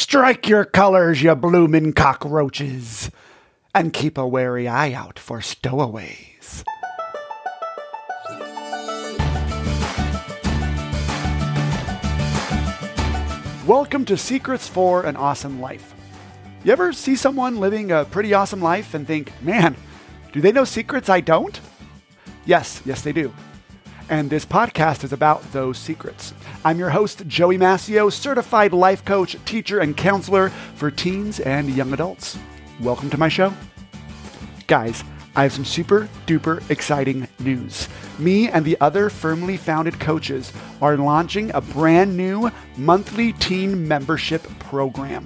[0.00, 3.10] Strike your colors, you bloomin' cockroaches,
[3.74, 6.64] and keep a wary eye out for stowaways.
[13.66, 15.94] Welcome to Secrets for an Awesome Life.
[16.64, 19.76] You ever see someone living a pretty awesome life and think, man,
[20.32, 21.60] do they know secrets I don't?
[22.46, 23.34] Yes, yes, they do.
[24.08, 26.32] And this podcast is about those secrets.
[26.62, 31.94] I'm your host, Joey Mascio, certified life coach, teacher, and counselor for teens and young
[31.94, 32.38] adults.
[32.80, 33.54] Welcome to my show.
[34.66, 35.02] Guys,
[35.34, 37.88] I have some super duper exciting news.
[38.18, 44.42] Me and the other firmly founded coaches are launching a brand new monthly teen membership
[44.58, 45.24] program.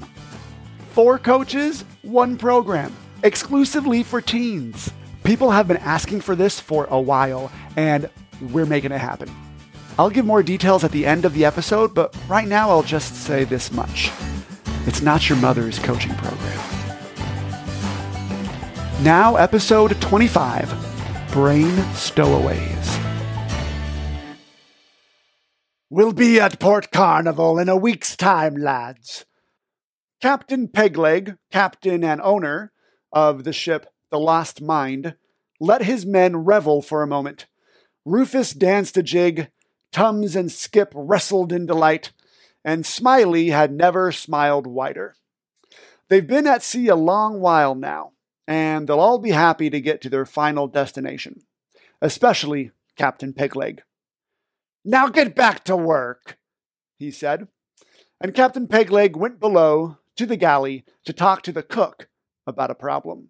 [0.91, 2.95] Four coaches, one program,
[3.25, 4.93] exclusively for teens.
[5.25, 8.09] People have been asking for this for a while, and
[8.53, 9.29] we're making it happen.
[9.99, 13.15] I'll give more details at the end of the episode, but right now I'll just
[13.15, 14.11] say this much
[14.87, 16.59] it's not your mother's coaching program.
[19.03, 22.99] Now, episode 25 Brain Stowaways.
[25.89, 29.25] We'll be at Port Carnival in a week's time, lads.
[30.21, 32.73] Captain Pegleg, captain and owner
[33.13, 35.15] of the ship The Lost Mind,
[35.61, 37.47] let his men revel for a moment.
[38.05, 39.51] Rufus danced a jig,
[39.95, 42.11] Tums and Skip wrestled in delight,
[42.65, 45.15] and Smiley had never smiled wider.
[46.09, 48.11] They've been at sea a long while now,
[48.49, 51.43] and they'll all be happy to get to their final destination,
[52.03, 53.83] especially Captain Pegleg.
[54.85, 56.39] Now get back to work,
[56.99, 57.47] he said,
[58.21, 62.09] and Captain Pegleg went below to the galley to talk to the cook
[62.49, 63.29] about a problem.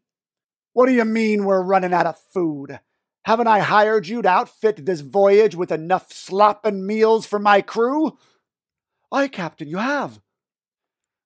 [0.73, 2.81] What do you mean we're running out of food?
[3.25, 7.63] Haven't I hired you to outfit this voyage with enough slop and meals for my
[7.63, 8.19] crew?
[9.11, 10.21] Aye, Captain, you have.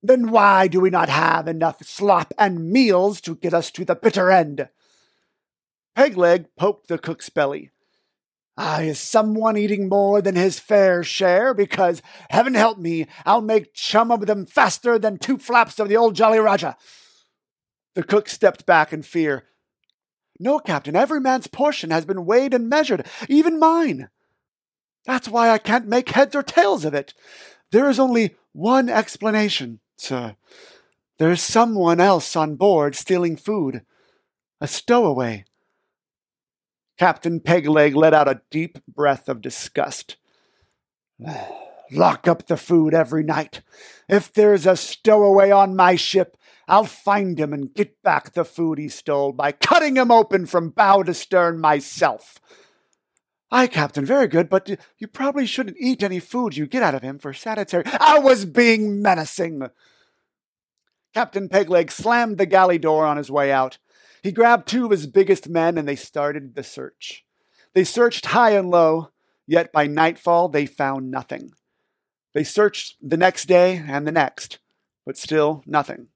[0.01, 3.97] Then why do we not have enough slop and meals to get us to the
[3.97, 4.69] bitter end?
[5.97, 7.73] Pegleg poked the cook's belly.
[8.57, 11.53] Ah, is someone eating more than his fair share?
[11.53, 12.01] Because,
[12.31, 16.15] heaven help me, I'll make chum of them faster than two flaps of the old
[16.15, 16.77] Jolly Roger.
[17.95, 19.45] The cook stepped back in fear.
[20.41, 24.09] No, Captain, every man's portion has been weighed and measured, even mine.
[25.05, 27.15] That's why I can't make heads or tails of it.
[27.73, 30.37] There is only one explanation, sir.
[31.19, 33.83] There is someone else on board stealing food.
[34.61, 35.45] A stowaway.
[36.99, 40.17] Captain Pegleg let out a deep breath of disgust.
[41.91, 43.63] Lock up the food every night.
[44.09, 46.37] If there's a stowaway on my ship,
[46.69, 50.69] I'll find him and get back the food he stole by cutting him open from
[50.69, 52.39] bow to stern myself.
[53.51, 54.69] Aye, Captain, very good, but
[54.99, 57.85] you probably shouldn't eat any food you get out of him for sanitary.
[57.87, 59.63] I was being menacing.
[61.15, 63.79] Captain Pegleg slammed the galley door on his way out.
[64.23, 67.25] He grabbed two of his biggest men and they started the search.
[67.73, 69.11] They searched high and low,
[69.47, 71.53] yet by nightfall they found nothing.
[72.35, 74.59] They searched the next day and the next,
[75.07, 76.09] but still nothing.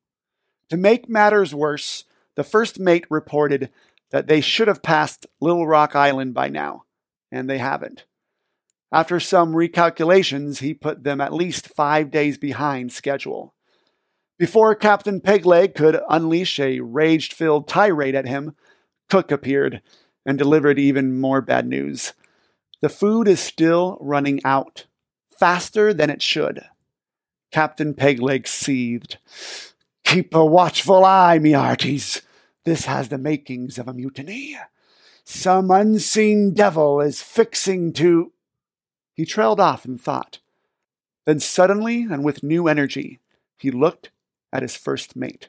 [0.72, 3.68] To make matters worse, the first mate reported
[4.10, 6.84] that they should have passed Little Rock Island by now,
[7.30, 8.06] and they haven't.
[8.90, 13.52] After some recalculations, he put them at least five days behind schedule.
[14.38, 18.56] Before Captain Pegleg could unleash a rage filled tirade at him,
[19.10, 19.82] Cook appeared
[20.24, 22.14] and delivered even more bad news.
[22.80, 24.86] The food is still running out,
[25.38, 26.64] faster than it should.
[27.50, 29.18] Captain Pegleg seethed.
[30.12, 31.52] Keep a watchful eye, me.
[31.52, 34.58] This has the makings of a mutiny.
[35.24, 38.32] Some unseen devil is fixing to.
[39.14, 40.40] He trailed off in thought.
[41.24, 43.20] Then suddenly and with new energy,
[43.56, 44.10] he looked
[44.52, 45.48] at his first mate.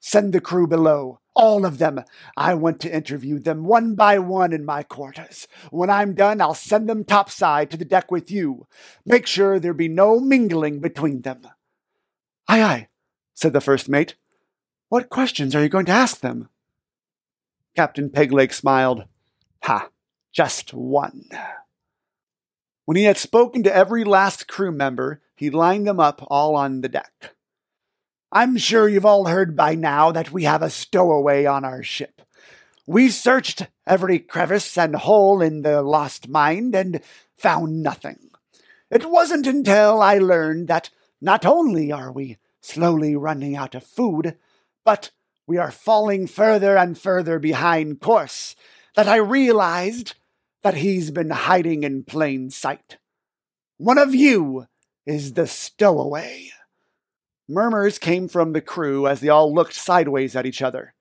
[0.00, 2.02] Send the crew below, all of them.
[2.36, 5.46] I want to interview them one by one in my quarters.
[5.70, 8.66] When I'm done, I'll send them topside to the deck with you.
[9.06, 11.42] Make sure there be no mingling between them.
[12.48, 12.88] Aye, aye,
[13.38, 14.16] said the first mate.
[14.88, 16.48] What questions are you going to ask them?
[17.76, 19.04] Captain Pegleg smiled.
[19.62, 19.90] Ha,
[20.32, 21.28] just one.
[22.84, 26.80] When he had spoken to every last crew member, he lined them up all on
[26.80, 27.36] the deck.
[28.32, 32.22] I'm sure you've all heard by now that we have a stowaway on our ship.
[32.88, 37.02] We searched every crevice and hole in the lost mind and
[37.36, 38.30] found nothing.
[38.90, 44.36] It wasn't until I learned that not only are we slowly running out of food,
[44.84, 45.10] but
[45.46, 48.54] we are falling further and further behind course,
[48.94, 50.14] that I realized
[50.62, 52.98] that he's been hiding in plain sight.
[53.76, 54.66] One of you
[55.06, 56.50] is the stowaway.
[57.48, 60.94] Murmurs came from the crew as they all looked sideways at each other.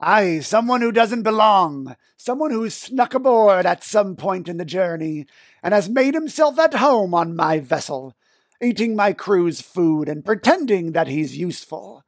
[0.00, 5.26] Aye, someone who doesn't belong, someone who's snuck aboard at some point in the journey
[5.62, 8.14] and has made himself at home on my vessel,
[8.64, 12.04] eating my crew's food and pretending that he's useful,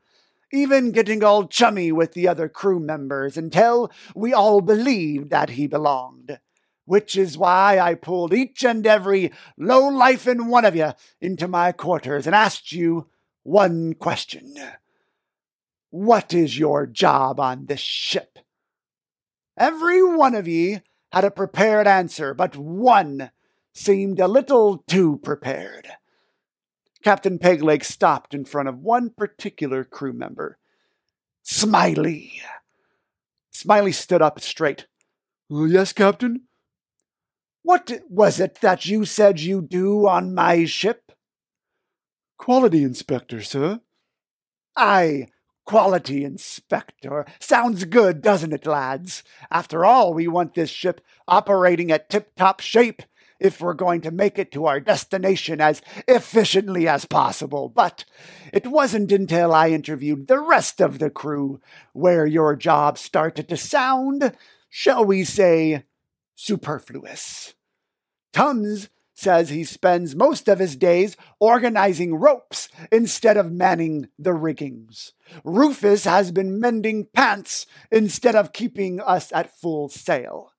[0.53, 5.67] even getting all chummy with the other crew members until we all believed that he
[5.67, 6.41] belonged.
[6.87, 11.49] Which is why I pulled each and every low life in one of you into
[11.49, 13.09] my quarters and asked you
[13.43, 14.55] one question.
[15.91, 18.39] What is your job on this ship?
[19.59, 20.81] Every one of ye
[21.13, 23.31] had a prepared answer, but one
[23.73, 25.89] seemed a little too prepared.
[27.03, 30.59] Captain Pegleg stopped in front of one particular crew member.
[31.43, 32.41] Smiley.
[33.51, 34.87] Smiley stood up straight.
[35.51, 36.43] Uh, yes, Captain?
[37.63, 41.13] What was it that you said you do on my ship?
[42.39, 43.81] Quality inspector, sir.
[44.77, 45.29] Aye,
[45.67, 47.27] Quality inspector.
[47.41, 49.25] Sounds good, doesn't it, lads?
[49.51, 53.03] After all, we want this ship operating at tip top shape
[53.41, 57.69] if we're going to make it to our destination as efficiently as possible.
[57.69, 58.05] But
[58.53, 61.61] it wasn't until I interviewed the rest of the crew
[61.93, 64.33] where your job started to sound,
[64.69, 65.85] shall we say,
[66.35, 67.55] superfluous.
[68.33, 75.15] Tums says he spends most of his days organizing ropes instead of manning the riggings.
[75.43, 80.53] Rufus has been mending pants instead of keeping us at full sail.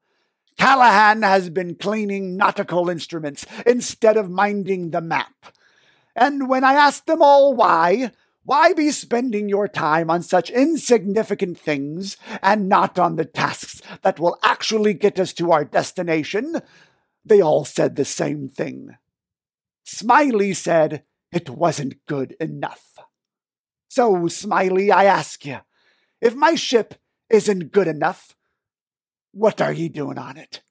[0.57, 5.33] Callahan has been cleaning nautical instruments instead of minding the map.
[6.15, 8.11] And when I asked them all why,
[8.43, 14.19] why be spending your time on such insignificant things and not on the tasks that
[14.19, 16.61] will actually get us to our destination?
[17.25, 18.97] They all said the same thing.
[19.83, 22.97] Smiley said it wasn't good enough.
[23.89, 25.59] So, Smiley, I ask you,
[26.21, 26.95] if my ship
[27.29, 28.35] isn't good enough,
[29.37, 30.61] what are ye doing on it?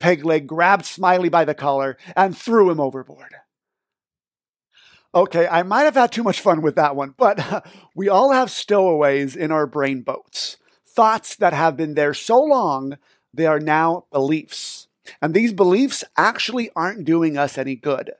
[0.00, 3.34] Pegleg grabbed Smiley by the collar and threw him overboard.
[5.14, 8.50] Okay, I might have had too much fun with that one, but we all have
[8.50, 10.56] stowaways in our brain boats.
[10.86, 12.98] Thoughts that have been there so long,
[13.32, 14.88] they are now beliefs.
[15.20, 18.12] And these beliefs actually aren't doing us any good.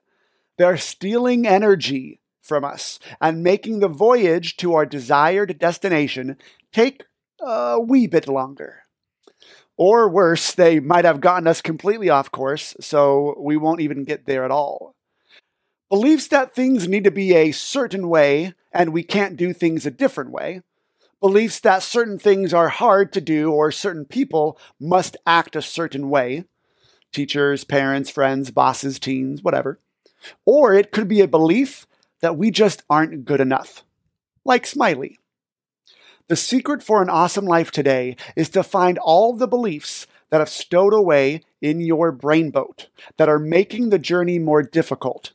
[0.59, 6.37] They're stealing energy from us and making the voyage to our desired destination
[6.73, 7.05] take
[7.41, 8.84] a wee bit longer.
[9.77, 14.27] Or worse, they might have gotten us completely off course, so we won't even get
[14.27, 14.95] there at all.
[15.89, 19.91] Beliefs that things need to be a certain way and we can't do things a
[19.91, 20.63] different way.
[21.21, 26.11] Beliefs that certain things are hard to do or certain people must act a certain
[26.11, 26.45] way
[27.13, 29.79] teachers, parents, friends, bosses, teens, whatever.
[30.45, 31.87] Or it could be a belief
[32.21, 33.85] that we just aren't good enough,
[34.45, 35.19] like Smiley.
[36.29, 40.49] The secret for an awesome life today is to find all the beliefs that have
[40.49, 42.89] stowed away in your brain boat
[43.19, 45.33] that are making the journey more difficult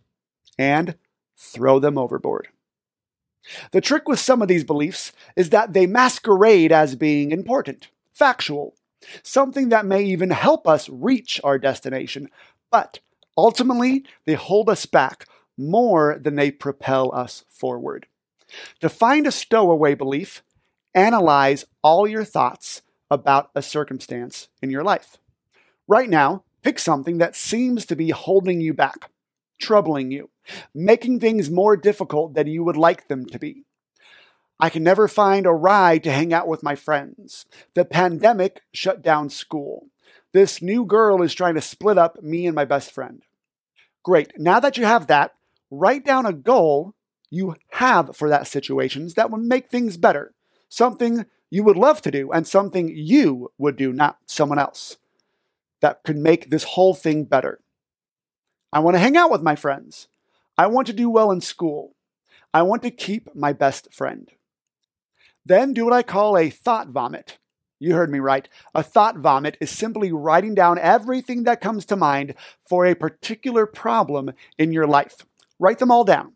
[0.58, 0.96] and
[1.38, 2.48] throw them overboard.
[3.72, 8.74] The trick with some of these beliefs is that they masquerade as being important, factual,
[9.22, 12.30] something that may even help us reach our destination,
[12.72, 13.00] but
[13.38, 18.08] ultimately they hold us back more than they propel us forward.
[18.82, 20.42] To find a stowaway belief,
[20.94, 25.18] analyze all your thoughts about a circumstance in your life.
[25.88, 29.12] Right now, pick something that seems to be holding you back,
[29.60, 30.30] troubling you,
[30.74, 33.66] making things more difficult than you would like them to be.
[34.60, 37.46] I can never find a ride to hang out with my friends.
[37.76, 39.88] The pandemic shut down school.
[40.34, 43.24] This new girl is trying to split up me and my best friend.
[44.04, 44.34] Great.
[44.38, 45.32] Now that you have that,
[45.72, 46.94] write down a goal
[47.30, 50.34] you have for that situation that would make things better.
[50.70, 54.98] Something you would love to do and something you would do, not someone else,
[55.82, 57.60] that could make this whole thing better.
[58.72, 60.08] I want to hang out with my friends.
[60.58, 61.96] I want to do well in school.
[62.54, 64.30] I want to keep my best friend.
[65.46, 67.40] Then do what I call a thought vomit.
[67.80, 68.48] You heard me right.
[68.76, 72.36] A thought vomit is simply writing down everything that comes to mind
[72.68, 75.26] for a particular problem in your life.
[75.58, 76.34] Write them all down.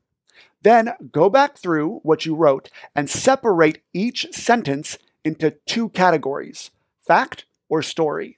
[0.63, 6.71] Then go back through what you wrote and separate each sentence into two categories
[7.05, 8.37] fact or story.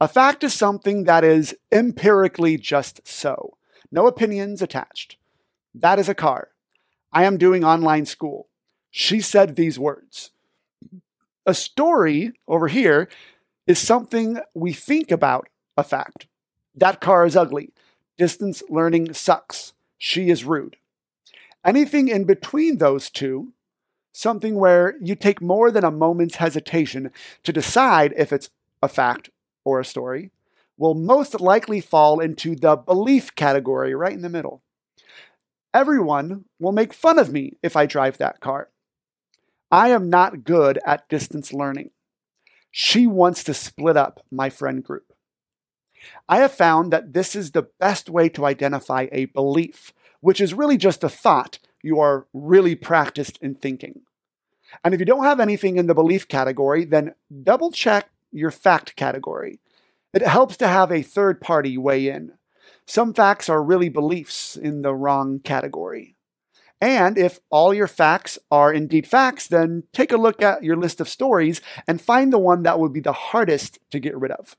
[0.00, 3.56] A fact is something that is empirically just so,
[3.90, 5.16] no opinions attached.
[5.74, 6.50] That is a car.
[7.12, 8.48] I am doing online school
[8.98, 10.30] she said these words.
[11.44, 13.10] A story over here
[13.66, 16.26] is something we think about a fact.
[16.74, 17.74] That car is ugly.
[18.16, 19.74] Distance learning sucks.
[19.98, 20.76] She is rude.
[21.66, 23.52] Anything in between those two,
[24.12, 27.10] something where you take more than a moment's hesitation
[27.42, 29.30] to decide if it's a fact
[29.64, 30.30] or a story,
[30.78, 34.62] will most likely fall into the belief category right in the middle.
[35.74, 38.68] Everyone will make fun of me if I drive that car.
[39.70, 41.90] I am not good at distance learning.
[42.70, 45.12] She wants to split up my friend group.
[46.28, 50.54] I have found that this is the best way to identify a belief, which is
[50.54, 54.00] really just a thought you are really practiced in thinking.
[54.84, 58.96] And if you don't have anything in the belief category, then double check your fact
[58.96, 59.60] category.
[60.12, 62.32] It helps to have a third party weigh in.
[62.86, 66.16] Some facts are really beliefs in the wrong category.
[66.80, 71.00] And if all your facts are indeed facts, then take a look at your list
[71.00, 74.56] of stories and find the one that would be the hardest to get rid of.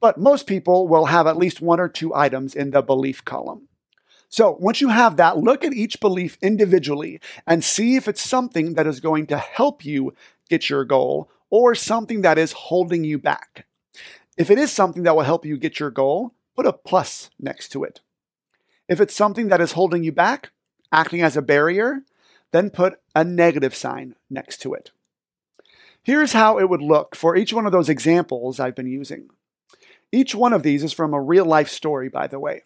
[0.00, 3.68] But most people will have at least one or two items in the belief column.
[4.32, 8.72] So once you have that, look at each belief individually and see if it's something
[8.74, 10.14] that is going to help you
[10.48, 13.66] get your goal or something that is holding you back.
[14.38, 17.68] If it is something that will help you get your goal, put a plus next
[17.72, 18.00] to it.
[18.88, 20.52] If it's something that is holding you back,
[20.90, 22.02] acting as a barrier,
[22.52, 24.92] then put a negative sign next to it.
[26.02, 29.28] Here's how it would look for each one of those examples I've been using.
[30.10, 32.62] Each one of these is from a real life story, by the way.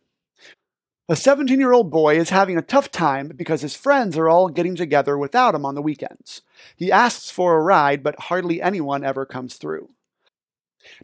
[1.09, 4.49] A 17 year old boy is having a tough time because his friends are all
[4.49, 6.43] getting together without him on the weekends.
[6.75, 9.91] He asks for a ride, but hardly anyone ever comes through.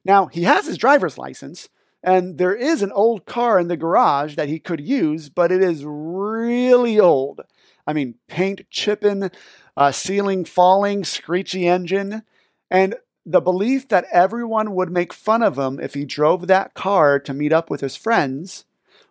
[0.04, 1.68] Now, he has his driver's license,
[2.02, 5.62] and there is an old car in the garage that he could use, but it
[5.62, 7.42] is really old.
[7.86, 9.30] I mean, paint chipping,
[9.76, 12.22] uh, ceiling falling, screechy engine.
[12.68, 17.20] And the belief that everyone would make fun of him if he drove that car
[17.20, 18.64] to meet up with his friends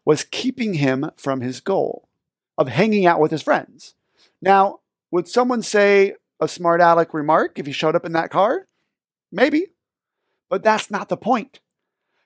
[0.05, 2.07] was keeping him from his goal
[2.57, 3.95] of hanging out with his friends.
[4.41, 4.79] Now,
[5.11, 8.67] would someone say a smart aleck remark if he showed up in that car?
[9.31, 9.67] Maybe.
[10.49, 11.59] But that's not the point.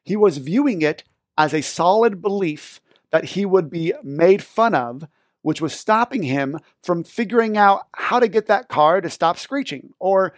[0.03, 1.03] He was viewing it
[1.37, 2.79] as a solid belief
[3.11, 5.07] that he would be made fun of,
[5.41, 9.93] which was stopping him from figuring out how to get that car to stop screeching
[9.99, 10.33] or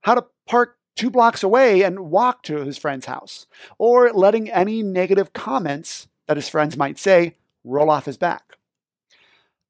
[0.00, 3.46] how to park two blocks away and walk to his friend's house,
[3.78, 8.58] or letting any negative comments that his friends might say roll off his back.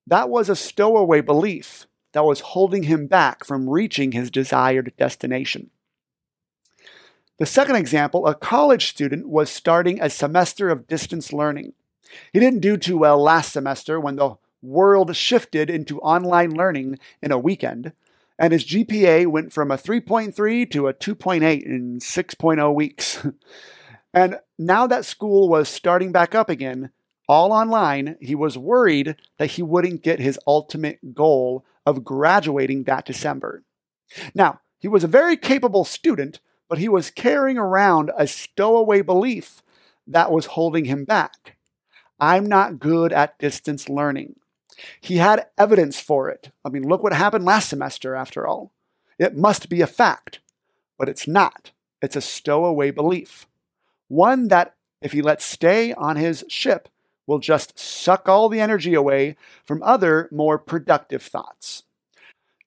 [0.07, 5.71] That was a stowaway belief that was holding him back from reaching his desired destination.
[7.39, 11.75] The second example, a college student was starting a semester of distance learning.
[12.33, 17.31] He didn't do too well last semester when the world shifted into online learning in
[17.31, 17.93] a weekend,
[18.39, 23.25] and his GPA went from a 3.3 to a 2.8 in 6.0 weeks.
[24.13, 26.91] and now that school was starting back up again,
[27.29, 33.05] all online, he was worried that he wouldn't get his ultimate goal of graduating that
[33.05, 33.63] December.
[34.35, 39.63] Now, he was a very capable student, but he was carrying around a stowaway belief
[40.07, 41.57] that was holding him back.
[42.19, 44.37] I'm not good at distance learning.
[45.01, 46.51] He had evidence for it.
[46.65, 48.73] I mean, look what happened last semester, after all.
[49.19, 50.41] It must be a fact,
[50.99, 51.73] but it's not.
[52.01, 53.47] It's a stowaway belief.
[54.09, 56.89] One that, if he lets stay on his ship,
[57.27, 61.85] will just suck all the energy away from other, more productive thoughts.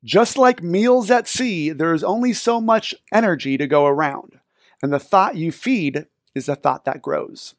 [0.03, 4.39] Just like meals at sea, there is only so much energy to go around,
[4.81, 7.55] and the thought you feed is the thought that grows.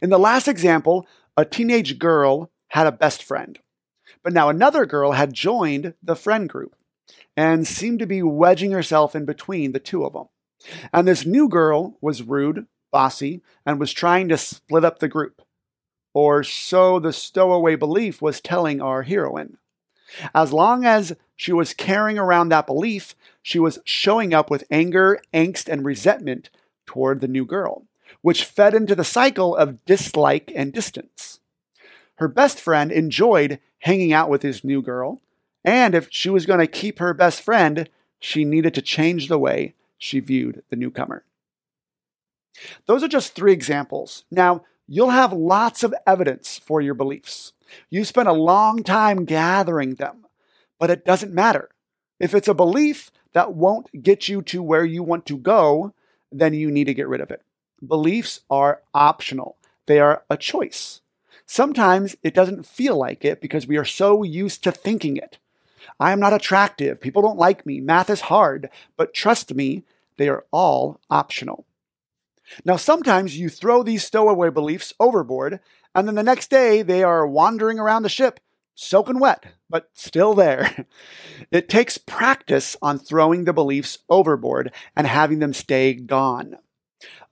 [0.00, 3.58] In the last example, a teenage girl had a best friend.
[4.22, 6.76] But now another girl had joined the friend group
[7.36, 10.28] and seemed to be wedging herself in between the two of them.
[10.92, 15.42] And this new girl was rude, bossy, and was trying to split up the group.
[16.14, 19.58] Or so the stowaway belief was telling our heroine.
[20.34, 25.20] As long as she was carrying around that belief, she was showing up with anger,
[25.32, 26.50] angst, and resentment
[26.86, 27.86] toward the new girl,
[28.20, 31.40] which fed into the cycle of dislike and distance.
[32.16, 35.22] Her best friend enjoyed hanging out with his new girl,
[35.64, 37.88] and if she was going to keep her best friend,
[38.20, 41.24] she needed to change the way she viewed the newcomer.
[42.86, 44.24] Those are just three examples.
[44.32, 47.52] Now, you'll have lots of evidence for your beliefs.
[47.88, 50.26] You spent a long time gathering them,
[50.80, 51.70] but it doesn't matter.
[52.18, 55.94] If it's a belief that won't get you to where you want to go,
[56.32, 57.42] then you need to get rid of it.
[57.86, 59.56] Beliefs are optional,
[59.86, 61.00] they are a choice.
[61.46, 65.38] Sometimes it doesn't feel like it because we are so used to thinking it.
[66.00, 67.00] I am not attractive.
[67.00, 67.80] People don't like me.
[67.80, 68.70] Math is hard.
[68.96, 69.84] But trust me,
[70.16, 71.66] they are all optional.
[72.64, 75.60] Now, sometimes you throw these stowaway beliefs overboard,
[75.94, 78.40] and then the next day they are wandering around the ship,
[78.74, 80.86] soaking wet, but still there.
[81.50, 86.56] It takes practice on throwing the beliefs overboard and having them stay gone.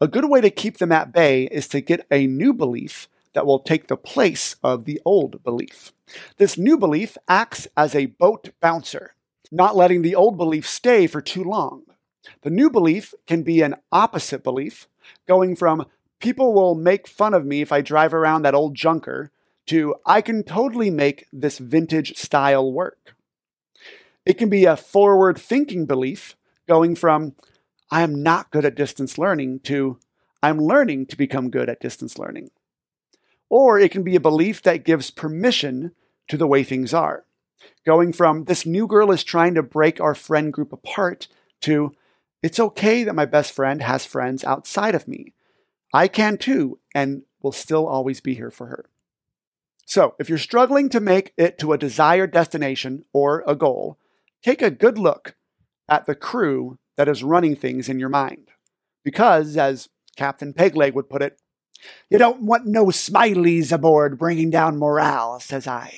[0.00, 3.46] A good way to keep them at bay is to get a new belief that
[3.46, 5.92] will take the place of the old belief.
[6.38, 9.14] This new belief acts as a boat bouncer,
[9.50, 11.82] not letting the old belief stay for too long.
[12.42, 14.88] The new belief can be an opposite belief,
[15.26, 15.86] going from
[16.20, 19.30] people will make fun of me if I drive around that old junker
[19.66, 23.14] to I can totally make this vintage style work.
[24.26, 26.36] It can be a forward thinking belief,
[26.68, 27.34] going from
[27.90, 29.98] I am not good at distance learning to
[30.42, 32.50] I'm learning to become good at distance learning.
[33.48, 35.92] Or it can be a belief that gives permission
[36.28, 37.24] to the way things are,
[37.84, 41.28] going from this new girl is trying to break our friend group apart
[41.62, 41.92] to
[42.42, 45.34] it's okay that my best friend has friends outside of me.
[45.92, 48.86] I can too, and will still always be here for her.
[49.84, 53.98] So, if you're struggling to make it to a desired destination or a goal,
[54.42, 55.34] take a good look
[55.88, 58.50] at the crew that is running things in your mind.
[59.02, 61.40] Because, as Captain Pegleg would put it,
[62.08, 65.92] you don't want no smileys aboard bringing down morale, says I.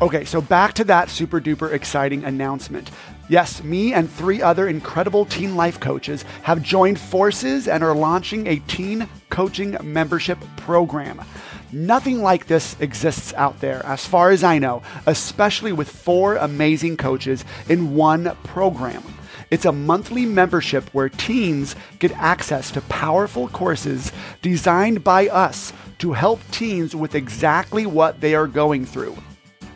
[0.00, 2.90] Okay, so back to that super duper exciting announcement.
[3.30, 8.48] Yes, me and three other incredible teen life coaches have joined forces and are launching
[8.48, 11.22] a teen coaching membership program.
[11.70, 16.96] Nothing like this exists out there, as far as I know, especially with four amazing
[16.96, 19.04] coaches in one program.
[19.48, 24.10] It's a monthly membership where teens get access to powerful courses
[24.42, 29.16] designed by us to help teens with exactly what they are going through.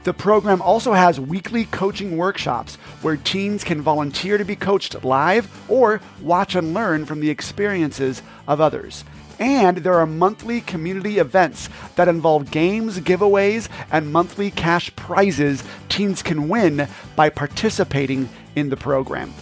[0.05, 5.49] The program also has weekly coaching workshops where teens can volunteer to be coached live
[5.67, 9.03] or watch and learn from the experiences of others.
[9.39, 16.23] And there are monthly community events that involve games, giveaways, and monthly cash prizes teens
[16.23, 16.87] can win
[17.17, 19.33] by participating in the program.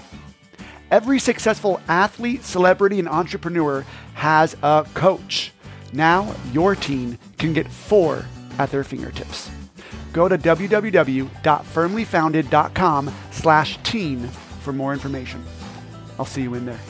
[0.92, 5.51] Every successful athlete, celebrity, and entrepreneur has a coach.
[5.92, 8.27] Now your teen can get four
[8.61, 9.51] at their fingertips
[10.12, 14.29] go to www.firmlyfounded.com slash teen
[14.61, 15.44] for more information.
[16.18, 16.81] I'll see you in there.